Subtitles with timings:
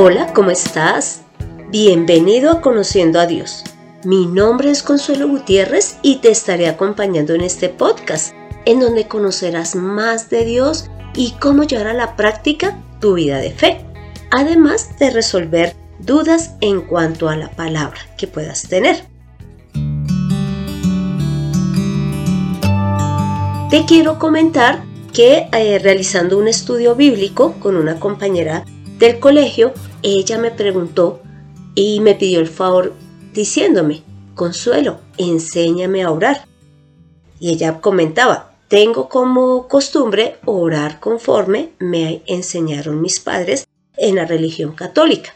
[0.00, 1.22] Hola, ¿cómo estás?
[1.70, 3.64] Bienvenido a Conociendo a Dios.
[4.04, 8.32] Mi nombre es Consuelo Gutiérrez y te estaré acompañando en este podcast,
[8.64, 13.50] en donde conocerás más de Dios y cómo llevar a la práctica tu vida de
[13.50, 13.84] fe,
[14.30, 19.02] además de resolver dudas en cuanto a la palabra que puedas tener.
[23.68, 28.64] Te quiero comentar que eh, realizando un estudio bíblico con una compañera
[28.98, 29.72] del colegio,
[30.02, 31.20] ella me preguntó
[31.74, 32.94] y me pidió el favor
[33.32, 34.02] diciéndome,
[34.34, 36.46] Consuelo, enséñame a orar.
[37.40, 44.72] Y ella comentaba, tengo como costumbre orar conforme me enseñaron mis padres en la religión
[44.72, 45.34] católica.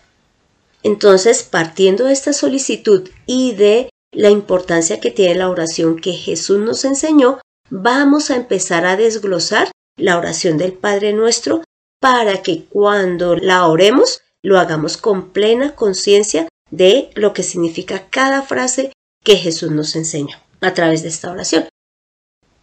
[0.83, 6.59] Entonces, partiendo de esta solicitud y de la importancia que tiene la oración que Jesús
[6.59, 7.41] nos enseñó,
[7.71, 11.63] vamos a empezar a desglosar la oración del Padre Nuestro
[12.01, 18.43] para que cuando la oremos lo hagamos con plena conciencia de lo que significa cada
[18.43, 18.93] frase
[19.25, 21.69] que Jesús nos enseña a través de esta oración.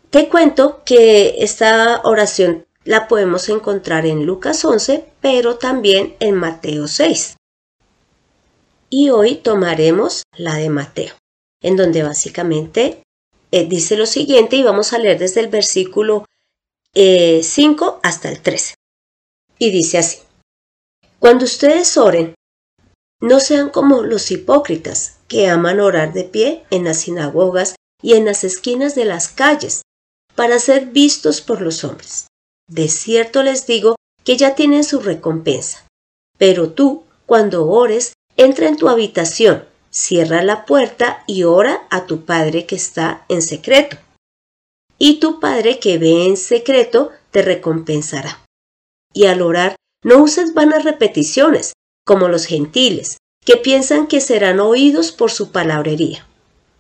[0.10, 6.88] Te cuento que esta oración la podemos encontrar en Lucas 11, pero también en Mateo
[6.88, 7.38] 6.
[8.90, 11.14] Y hoy tomaremos la de Mateo,
[11.62, 13.04] en donde básicamente
[13.52, 16.26] eh, dice lo siguiente y vamos a leer desde el versículo
[16.94, 18.74] 5 eh, hasta el 13.
[19.60, 20.20] Y dice así,
[21.20, 22.34] cuando ustedes oren,
[23.22, 28.26] no sean como los hipócritas que aman orar de pie en las sinagogas y en
[28.26, 29.82] las esquinas de las calles
[30.36, 32.28] para ser vistos por los hombres.
[32.70, 35.86] De cierto les digo que ya tienen su recompensa.
[36.38, 42.24] Pero tú, cuando ores, entra en tu habitación, cierra la puerta y ora a tu
[42.24, 43.98] Padre que está en secreto.
[44.98, 48.46] Y tu Padre que ve en secreto te recompensará.
[49.14, 51.74] Y al orar, no uses vanas repeticiones,
[52.06, 56.28] como los gentiles, que piensan que serán oídos por su palabrería.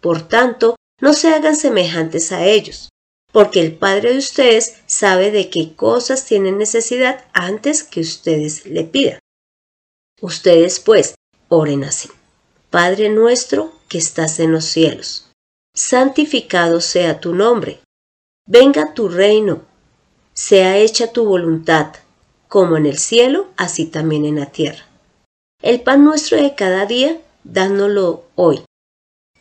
[0.01, 2.89] Por tanto, no se hagan semejantes a ellos,
[3.31, 8.83] porque el Padre de ustedes sabe de qué cosas tienen necesidad antes que ustedes le
[8.83, 9.19] pidan.
[10.21, 11.15] Ustedes, pues,
[11.47, 12.09] oren así.
[12.69, 15.31] Padre nuestro que estás en los cielos,
[15.73, 17.81] santificado sea tu nombre,
[18.45, 19.63] venga tu reino,
[20.33, 21.95] sea hecha tu voluntad
[22.49, 24.85] como en el cielo, así también en la tierra.
[25.61, 28.65] El pan nuestro de cada día, dánoslo hoy.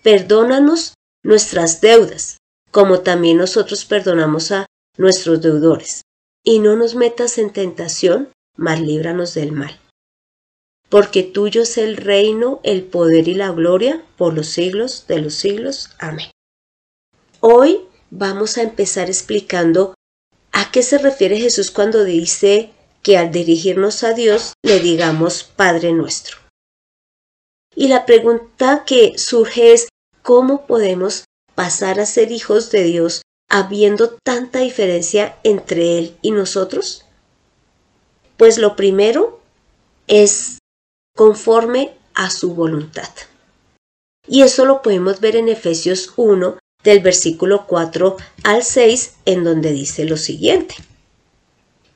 [0.02, 2.36] Perdónanos nuestras deudas,
[2.70, 6.02] como también nosotros perdonamos a nuestros deudores.
[6.44, 9.80] Y no nos metas en tentación, mas líbranos del mal.
[10.88, 15.34] Porque tuyo es el reino, el poder y la gloria por los siglos de los
[15.34, 15.90] siglos.
[15.98, 16.30] Amén.
[17.40, 17.80] Hoy
[18.10, 19.94] vamos a empezar explicando
[20.52, 22.72] a qué se refiere Jesús cuando dice
[23.02, 26.38] que al dirigirnos a Dios le digamos Padre nuestro.
[27.74, 29.88] Y la pregunta que surge es
[30.22, 37.04] ¿cómo podemos pasar a ser hijos de Dios habiendo tanta diferencia entre Él y nosotros?
[38.36, 39.40] Pues lo primero
[40.06, 40.58] es
[41.16, 43.08] conforme a su voluntad.
[44.26, 49.72] Y eso lo podemos ver en Efesios 1 del versículo 4 al 6 en donde
[49.72, 50.74] dice lo siguiente.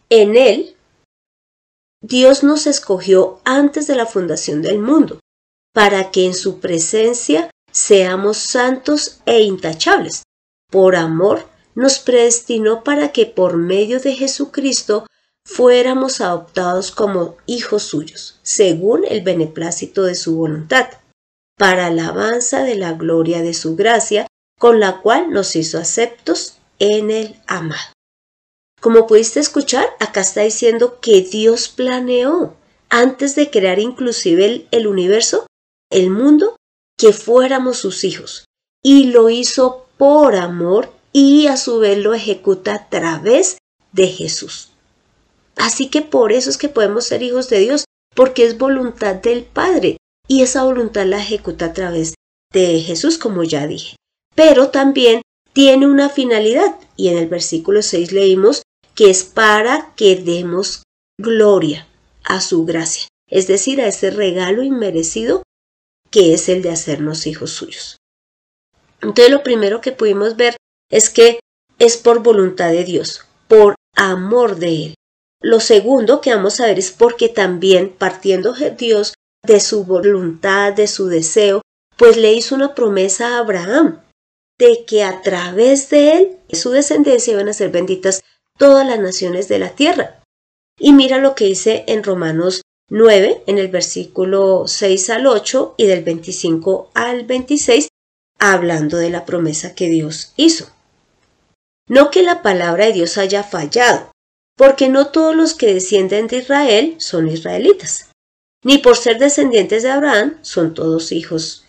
[0.09, 0.77] En Él
[2.03, 5.21] Dios nos escogió antes de la fundación del mundo,
[5.73, 10.25] para que en su presencia seamos santos e intachables.
[10.69, 11.47] Por amor
[11.77, 15.07] nos predestinó para que por medio de Jesucristo
[15.47, 20.89] fuéramos adoptados como hijos suyos, según el beneplácito de su voluntad,
[21.57, 24.27] para alabanza de la gloria de su gracia,
[24.59, 27.93] con la cual nos hizo aceptos en el amado.
[28.83, 32.57] Como pudiste escuchar, acá está diciendo que Dios planeó,
[32.89, 35.47] antes de crear inclusive el, universo,
[35.89, 36.57] el mundo,
[36.99, 38.45] que fuéramos sus hijos.
[38.83, 43.59] Y lo hizo por amor y a su vez lo ejecuta a través
[43.93, 44.71] de Jesús.
[45.55, 47.85] Así que por eso es que podemos ser hijos de Dios,
[48.17, 52.15] porque es voluntad del Padre y esa voluntad la ejecuta a través
[52.53, 53.95] de Jesús, como ya dije.
[54.35, 58.63] Pero también tiene una finalidad y en el versículo 6 leímos
[59.03, 60.85] que es para que demos
[61.21, 61.89] gloria
[62.23, 65.43] a su gracia, es decir, a ese regalo inmerecido
[66.13, 67.97] que es el de hacernos hijos suyos.
[69.01, 70.55] Entonces lo primero que pudimos ver
[70.89, 71.41] es que
[71.81, 74.95] es por voluntad de Dios, por amor de Él.
[75.41, 79.15] Lo segundo que vamos a ver es porque también partiendo de Dios
[79.45, 81.61] de su voluntad, de su deseo,
[81.97, 84.01] pues le hizo una promesa a Abraham
[84.61, 88.23] de que a través de él, su descendencia iban a ser benditas
[88.59, 90.23] todas las naciones de la tierra.
[90.79, 95.87] Y mira lo que dice en Romanos 9, en el versículo 6 al 8 y
[95.87, 97.89] del 25 al 26,
[98.39, 100.71] hablando de la promesa que Dios hizo.
[101.89, 104.11] No que la palabra de Dios haya fallado,
[104.57, 108.11] porque no todos los que descienden de Israel son israelitas,
[108.65, 111.65] ni por ser descendientes de Abraham son todos hijos,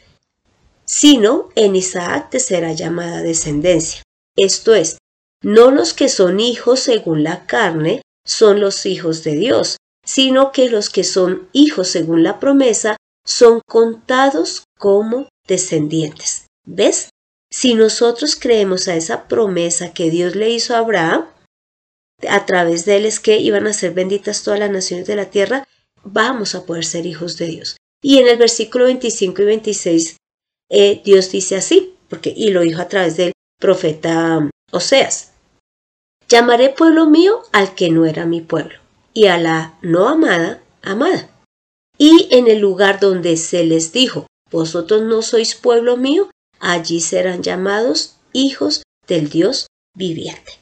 [0.85, 4.03] sino en Isaac te será llamada descendencia.
[4.35, 4.97] Esto es,
[5.43, 10.69] no los que son hijos según la carne son los hijos de Dios, sino que
[10.69, 12.95] los que son hijos según la promesa
[13.25, 16.47] son contados como descendientes.
[16.65, 17.09] ¿Ves?
[17.51, 21.27] Si nosotros creemos a esa promesa que Dios le hizo a Abraham,
[22.27, 25.29] a través de él es que iban a ser benditas todas las naciones de la
[25.29, 25.67] tierra,
[26.03, 27.77] vamos a poder ser hijos de Dios.
[28.01, 30.17] Y en el versículo 25 y 26,
[30.69, 35.32] eh, Dios dice así, porque, y lo dijo a través del profeta Oseas,
[36.27, 38.79] llamaré pueblo mío al que no era mi pueblo,
[39.13, 41.29] y a la no amada, amada.
[41.97, 46.29] Y en el lugar donde se les dijo, vosotros no sois pueblo mío,
[46.59, 50.53] allí serán llamados hijos del Dios viviente.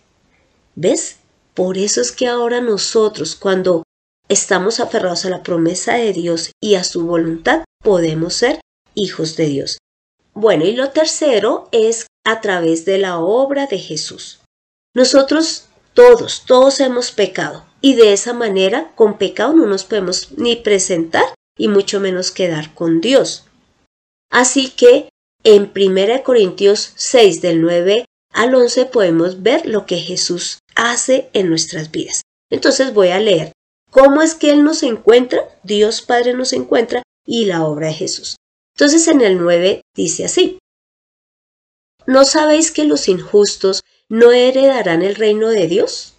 [0.75, 1.17] ¿Ves?
[1.53, 3.83] Por eso es que ahora nosotros, cuando
[4.29, 8.61] estamos aferrados a la promesa de Dios y a su voluntad, podemos ser
[8.95, 9.77] hijos de Dios.
[10.33, 14.40] Bueno, y lo tercero es a través de la obra de Jesús.
[14.93, 20.55] Nosotros todos, todos hemos pecado y de esa manera con pecado no nos podemos ni
[20.55, 21.25] presentar
[21.57, 23.45] y mucho menos quedar con Dios.
[24.29, 25.09] Así que
[25.43, 31.49] en 1 Corintios 6 del 9 al 11 podemos ver lo que Jesús hace en
[31.49, 32.21] nuestras vidas.
[32.49, 33.51] Entonces voy a leer
[33.89, 38.35] cómo es que Él nos encuentra, Dios Padre nos encuentra y la obra de Jesús.
[38.75, 40.59] Entonces en el 9 dice así,
[42.07, 46.15] ¿no sabéis que los injustos no heredarán el reino de Dios?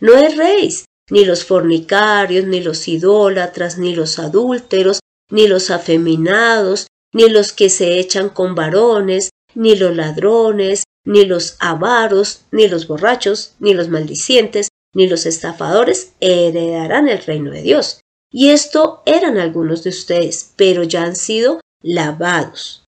[0.00, 5.00] No erréis, ni los fornicarios, ni los idólatras, ni los adúlteros,
[5.30, 11.56] ni los afeminados, ni los que se echan con varones, ni los ladrones, ni los
[11.58, 18.00] avaros, ni los borrachos, ni los maldicientes, ni los estafadores heredarán el reino de Dios.
[18.30, 22.84] Y esto eran algunos de ustedes, pero ya han sido lavados,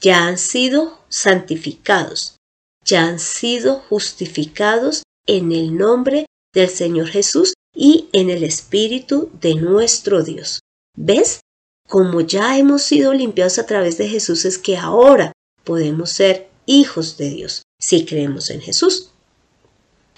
[0.00, 2.36] ya han sido santificados,
[2.84, 9.54] ya han sido justificados en el nombre del Señor Jesús y en el Espíritu de
[9.54, 10.60] nuestro Dios.
[10.96, 11.40] ¿Ves?
[11.88, 15.32] Como ya hemos sido limpiados a través de Jesús es que ahora
[15.64, 19.10] podemos ser hijos de Dios si creemos en Jesús.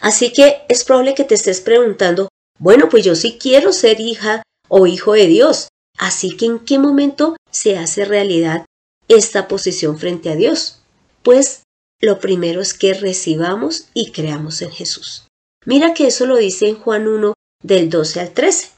[0.00, 2.28] Así que es probable que te estés preguntando,
[2.58, 5.68] bueno, pues yo sí quiero ser hija o hijo de Dios.
[5.98, 8.66] Así que ¿en qué momento se hace realidad
[9.08, 10.82] esta posición frente a Dios?
[11.22, 11.63] Pues
[12.04, 15.28] lo primero es que recibamos y creamos en Jesús.
[15.64, 18.68] Mira que eso lo dice en Juan 1 del 12 al 13,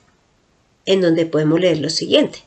[0.87, 2.45] en donde podemos leer lo siguiente.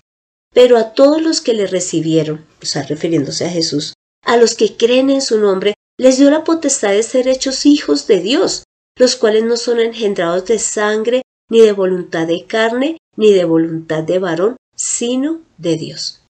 [0.53, 3.93] Pero a todos los que le recibieron, o sea, refiriéndose a Jesús,
[4.23, 8.07] a los que creen en su nombre, les dio la potestad de ser hechos hijos
[8.07, 8.63] de Dios,
[8.97, 14.03] los cuales no son engendrados de sangre, ni de voluntad de carne, ni de voluntad
[14.03, 16.23] de varón, sino de Dios.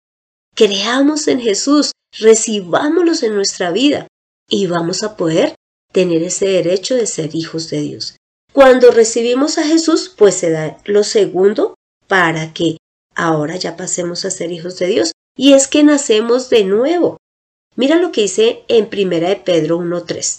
[0.55, 4.07] Creamos en Jesús, recibámoslos en nuestra vida
[4.49, 5.55] y vamos a poder
[5.93, 8.17] tener ese derecho de ser hijos de Dios.
[8.53, 11.75] Cuando recibimos a Jesús, pues se da lo segundo
[12.07, 12.79] para que
[13.15, 17.19] ahora ya pasemos a ser hijos de Dios, y es que nacemos de nuevo.
[17.75, 20.39] Mira lo que dice en Primera de Pedro 1.3.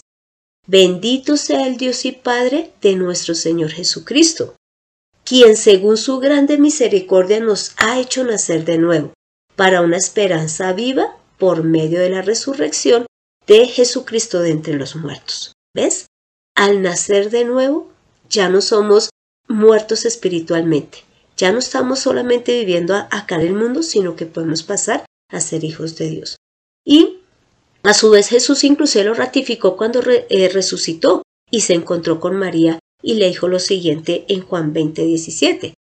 [0.66, 4.56] Bendito sea el Dios y Padre de nuestro Señor Jesucristo,
[5.24, 9.12] quien según su grande misericordia nos ha hecho nacer de nuevo,
[9.56, 13.06] para una esperanza viva por medio de la resurrección
[13.48, 15.54] de Jesucristo de entre los muertos.
[15.74, 16.06] ¿Ves?
[16.54, 17.90] Al nacer de nuevo,
[18.28, 19.10] ya no somos
[19.48, 20.98] muertos espiritualmente.
[21.36, 25.64] Ya no estamos solamente viviendo acá en el mundo, sino que podemos pasar a ser
[25.64, 26.36] hijos de Dios.
[26.84, 27.20] Y
[27.82, 32.78] a su vez Jesús incluso lo ratificó cuando eh, resucitó y se encontró con María
[33.02, 35.74] y le dijo lo siguiente en Juan 20, 17.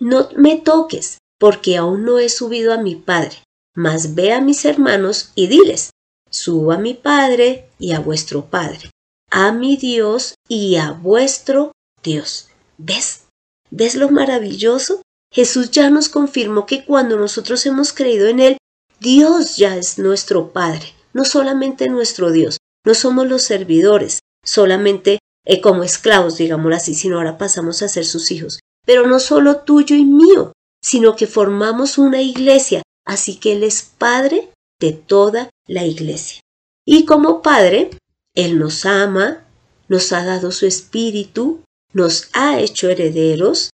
[0.00, 3.36] No me toques, porque aún no he subido a mi Padre,
[3.76, 5.91] mas ve a mis hermanos y diles,
[6.32, 8.90] subo a mi Padre y a vuestro Padre,
[9.30, 11.72] a mi Dios y a vuestro
[12.02, 12.48] Dios.
[12.78, 13.26] ¿Ves?
[13.70, 15.02] ¿Ves lo maravilloso?
[15.32, 18.56] Jesús ya nos confirmó que cuando nosotros hemos creído en Él,
[19.00, 25.60] Dios ya es nuestro Padre, no solamente nuestro Dios, no somos los servidores, solamente eh,
[25.60, 28.60] como esclavos, digámoslo así, sino ahora pasamos a ser sus hijos.
[28.84, 33.82] Pero no solo tuyo y mío, sino que formamos una iglesia, así que Él es
[33.82, 34.51] Padre
[34.82, 36.42] de toda la iglesia.
[36.84, 37.88] Y como Padre,
[38.34, 39.46] Él nos ama,
[39.88, 41.62] nos ha dado su espíritu,
[41.94, 43.70] nos ha hecho herederos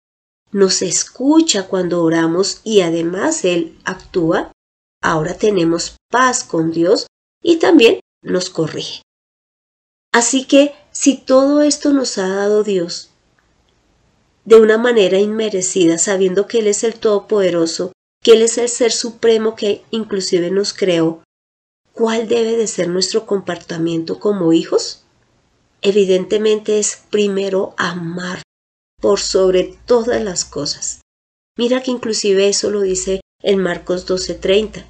[0.55, 4.53] nos escucha cuando oramos y además Él actúa,
[5.01, 7.07] ahora tenemos paz con Dios
[7.43, 9.01] y también nos corrige.
[10.13, 13.09] Así que si todo esto nos ha dado Dios
[14.45, 17.91] de una manera inmerecida, sabiendo que Él es el Todopoderoso,
[18.25, 21.21] que Él es el Ser Supremo que inclusive nos creó,
[21.93, 25.03] ¿cuál debe de ser nuestro comportamiento como hijos?
[25.83, 28.41] Evidentemente es primero amar
[28.99, 31.01] por sobre todas las cosas.
[31.55, 34.87] Mira que inclusive eso lo dice en Marcos 12:30,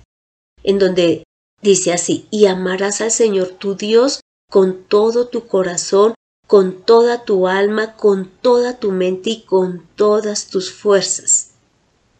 [0.63, 1.25] en donde
[1.61, 6.13] dice así, y amarás al Señor tu Dios con todo tu corazón,
[6.47, 11.54] con toda tu alma, con toda tu mente y con todas tus fuerzas.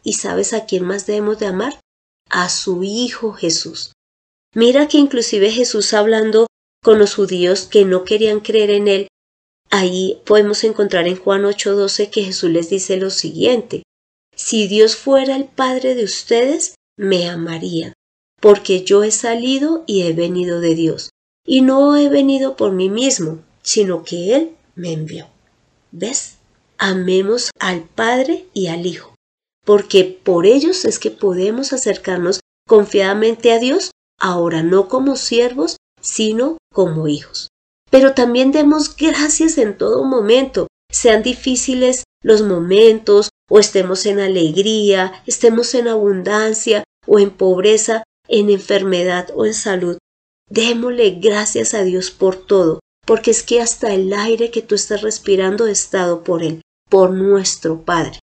[0.05, 1.81] ¿Y sabes a quién más debemos de amar?
[2.29, 3.93] A su Hijo Jesús.
[4.53, 6.45] Mira que inclusive Jesús hablando
[6.83, 9.07] con los judíos que no querían creer en Él,
[9.71, 13.81] ahí podemos encontrar en Juan 8:12 que Jesús les dice lo siguiente,
[14.35, 17.93] si Dios fuera el Padre de ustedes, me amarían,
[18.39, 21.09] porque yo he salido y he venido de Dios,
[21.47, 25.27] y no he venido por mí mismo, sino que Él me envió.
[25.91, 26.35] ¿Ves?
[26.77, 29.14] Amemos al Padre y al Hijo,
[29.65, 36.57] porque por ellos es que podemos acercarnos confiadamente a Dios, ahora no como siervos, sino
[36.73, 37.49] como hijos.
[37.91, 45.23] Pero también demos gracias en todo momento, sean difíciles los momentos, o estemos en alegría,
[45.27, 49.97] estemos en abundancia o en pobreza, en enfermedad o en salud.
[50.49, 55.01] Démosle gracias a Dios por todo, porque es que hasta el aire que tú estás
[55.01, 58.19] respirando es dado por Él, por nuestro Padre.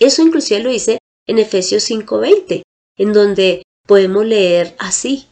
[0.00, 2.62] Eso inclusive lo dice en Efesios 5:20,
[2.98, 5.26] en donde podemos leer así,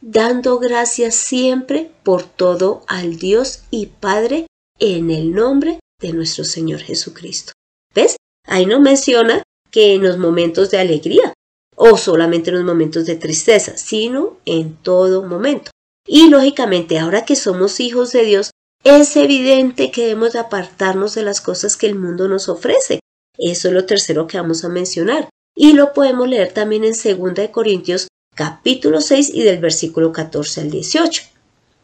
[0.00, 4.46] dando gracias siempre por todo al Dios y Padre
[4.78, 7.52] en el nombre de nuestro Señor Jesucristo.
[7.94, 8.16] ¿Ves?
[8.46, 11.34] Ahí no menciona que en los momentos de alegría,
[11.76, 15.70] o solamente en los momentos de tristeza, sino en todo momento.
[16.06, 18.50] Y lógicamente, ahora que somos hijos de Dios,
[18.84, 23.00] es evidente que debemos apartarnos de las cosas que el mundo nos ofrece.
[23.38, 25.28] Eso es lo tercero que vamos a mencionar.
[25.56, 30.70] Y lo podemos leer también en 2 Corintios capítulo 6 y del versículo 14 al
[30.70, 31.22] 18,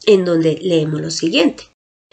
[0.06, 1.64] en donde leemos lo siguiente.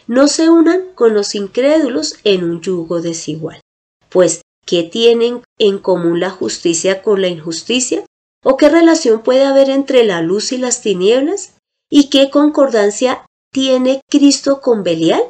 [0.08, 3.60] No se unan con los incrédulos en un yugo desigual,
[4.08, 8.04] pues ¿qué tienen en común la justicia con la injusticia?
[8.44, 11.54] ¿O qué relación puede haber entre la luz y las tinieblas?
[11.88, 15.22] ¿Y qué concordancia tiene Cristo con Belial?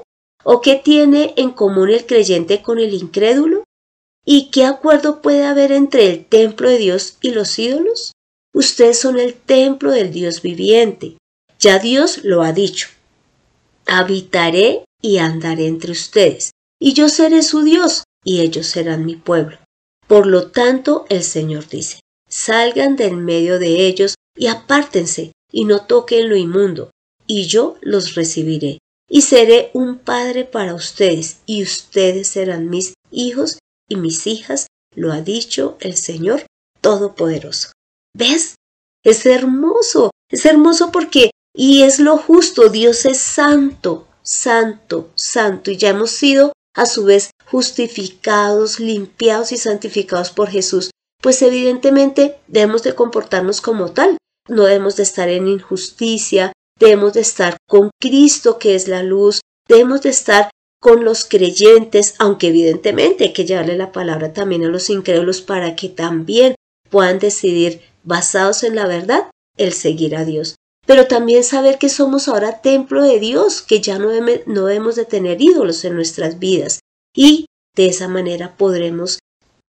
[0.43, 3.62] ¿O qué tiene en común el creyente con el incrédulo?
[4.25, 8.13] ¿Y qué acuerdo puede haber entre el templo de Dios y los ídolos?
[8.55, 11.17] Ustedes son el templo del Dios viviente.
[11.59, 12.89] Ya Dios lo ha dicho.
[13.87, 19.59] Habitaré y andaré entre ustedes, y yo seré su Dios, y ellos serán mi pueblo.
[20.07, 25.87] Por lo tanto, el Señor dice, salgan del medio de ellos y apártense, y no
[25.87, 26.91] toquen lo inmundo,
[27.27, 33.59] y yo los recibiré, y seré un padre para ustedes, y ustedes serán mis hijos
[33.93, 36.47] y mis hijas, lo ha dicho el Señor
[36.81, 37.73] Todopoderoso.
[38.17, 38.57] ¿Ves?
[39.05, 45.77] Es hermoso, es hermoso porque, y es lo justo, Dios es santo, santo, santo, y
[45.77, 52.83] ya hemos sido a su vez justificados, limpiados y santificados por Jesús, pues evidentemente debemos
[52.83, 54.17] de comportarnos como tal,
[54.49, 59.41] no debemos de estar en injusticia, debemos de estar con Cristo que es la luz,
[59.69, 60.51] debemos de estar
[60.83, 65.77] con los creyentes, aunque evidentemente hay que llevarle la palabra también a los incrédulos para
[65.77, 66.57] que también
[66.91, 70.57] puedan decidir basados en la verdad, el seguir a Dios.
[70.85, 74.11] Pero también saber que somos ahora templo de Dios, que ya no,
[74.47, 76.81] no debemos de tener ídolos en nuestras vidas.
[77.15, 77.47] Y
[77.77, 79.21] de esa manera podremos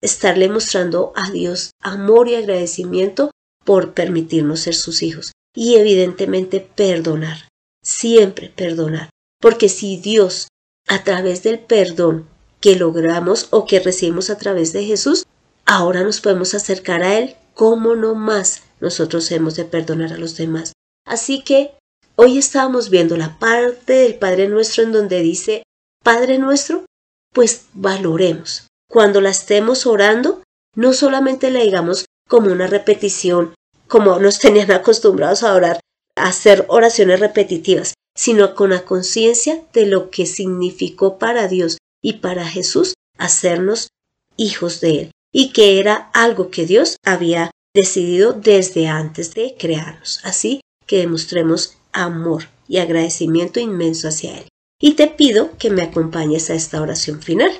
[0.03, 3.31] estarle mostrando a Dios amor y agradecimiento
[3.65, 5.31] por permitirnos ser sus hijos.
[5.55, 7.47] Y evidentemente perdonar,
[7.83, 9.09] siempre perdonar.
[9.41, 10.49] Porque si Dios,
[10.89, 12.27] a través del perdón
[12.59, 15.25] que logramos o que recibimos a través de Jesús,
[15.65, 20.37] ahora nos podemos acercar a Él ¿cómo no más nosotros hemos de perdonar a los
[20.37, 20.71] demás?
[21.05, 21.73] Así que
[22.15, 25.63] hoy estábamos viendo la parte del Padre Nuestro en donde dice,
[26.01, 26.85] Padre Nuestro,
[27.33, 28.67] pues valoremos.
[28.89, 30.41] Cuando la estemos orando,
[30.73, 33.53] no solamente le digamos como una repetición,
[33.89, 35.81] como nos tenían acostumbrados a orar,
[36.15, 42.15] a hacer oraciones repetitivas, sino con la conciencia de lo que significó para Dios y
[42.17, 43.87] para Jesús hacernos
[44.35, 50.19] hijos de Él y que era algo que Dios había decidido desde antes de crearnos.
[50.25, 54.49] Así que demostremos amor y agradecimiento inmenso hacia Él.
[54.81, 57.51] Y te pido que me acompañes a esta oración final.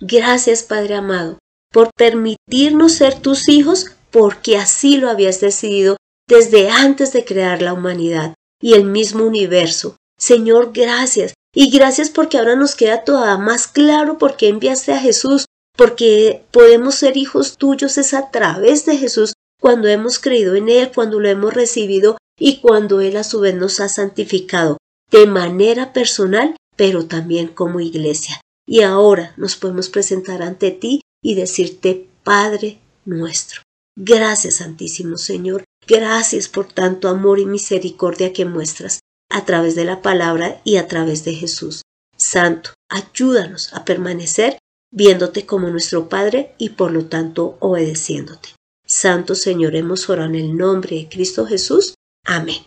[0.00, 1.38] Gracias, Padre amado,
[1.70, 7.74] por permitirnos ser tus hijos porque así lo habías decidido desde antes de crear la
[7.74, 8.32] humanidad
[8.62, 9.96] y el mismo universo.
[10.18, 11.34] Señor, gracias.
[11.54, 15.44] Y gracias porque ahora nos queda todavía más claro por qué enviaste a Jesús,
[15.76, 20.90] porque podemos ser hijos tuyos es a través de Jesús cuando hemos creído en Él,
[20.94, 24.78] cuando lo hemos recibido y cuando Él a su vez nos ha santificado
[25.10, 28.40] de manera personal, pero también como iglesia.
[28.66, 33.62] Y ahora nos podemos presentar ante ti y decirte, Padre nuestro.
[33.96, 40.02] Gracias, Santísimo Señor, gracias por tanto amor y misericordia que muestras a través de la
[40.02, 41.82] palabra y a través de Jesús.
[42.16, 44.58] Santo, ayúdanos a permanecer
[44.92, 48.50] viéndote como nuestro Padre y por lo tanto obedeciéndote.
[48.86, 51.94] Santo Señor, hemos orado en el nombre de Cristo Jesús.
[52.24, 52.64] Amén.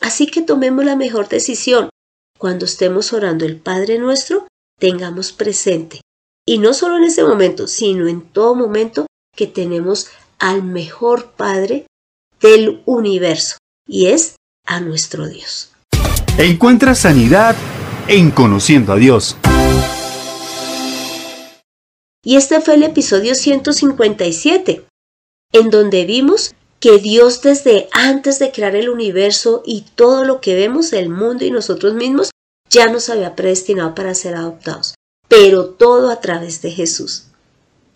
[0.00, 1.90] Así que tomemos la mejor decisión.
[2.38, 4.46] Cuando estemos orando el Padre nuestro,
[4.78, 6.00] tengamos presente,
[6.46, 10.08] y no solo en ese momento, sino en todo momento, que tenemos
[10.38, 11.86] al mejor Padre
[12.40, 15.72] del universo, y es a nuestro Dios.
[16.38, 17.56] Encuentra sanidad
[18.08, 19.36] en conociendo a Dios.
[22.22, 24.84] Y este fue el episodio 157,
[25.52, 30.54] en donde vimos que Dios desde antes de crear el universo y todo lo que
[30.54, 32.30] vemos, el mundo y nosotros mismos,
[32.68, 34.94] ya nos había predestinado para ser adoptados,
[35.28, 37.28] pero todo a través de Jesús.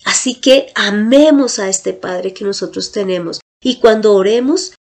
[0.04, 4.74] Así que amemos a este Padre que nosotros tenemos y cuando oremos,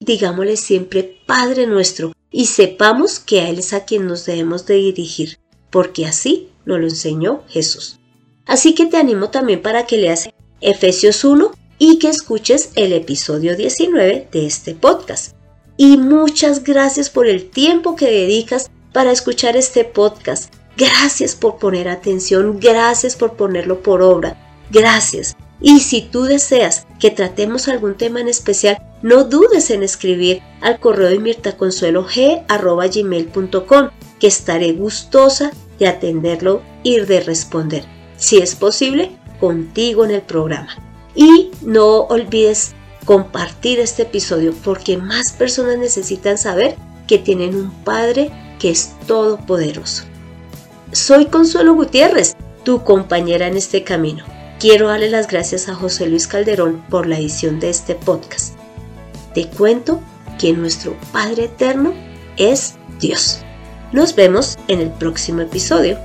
[0.00, 4.74] digámosle siempre Padre nuestro y sepamos que a Él es a quien nos debemos de
[4.74, 5.38] dirigir,
[5.70, 7.98] porque así nos lo enseñó Jesús.
[8.44, 10.28] Así que te animo también para que leas
[10.60, 15.34] Efesios 1 y que escuches el episodio 19 de este podcast.
[15.76, 20.54] Y muchas gracias por el tiempo que dedicas para escuchar este podcast.
[20.76, 24.36] Gracias por poner atención, gracias por ponerlo por obra,
[24.70, 25.36] gracias.
[25.60, 30.78] Y si tú deseas que tratemos algún tema en especial, no dudes en escribir al
[30.80, 37.84] correo de mirtaconsuelog.com, que estaré gustosa de atenderlo y de responder,
[38.16, 40.76] si es posible, contigo en el programa.
[41.14, 46.76] Y no olvides compartir este episodio porque más personas necesitan saber
[47.06, 50.04] que tienen un Padre que es todopoderoso.
[50.92, 54.24] Soy Consuelo Gutiérrez, tu compañera en este camino.
[54.58, 58.54] Quiero darle las gracias a José Luis Calderón por la edición de este podcast.
[59.34, 60.00] Te cuento
[60.38, 61.92] que nuestro Padre Eterno
[62.38, 63.40] es Dios.
[63.92, 65.98] Nos vemos en el próximo episodio.